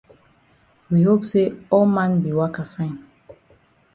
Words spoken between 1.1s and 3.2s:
say all man be waka fine.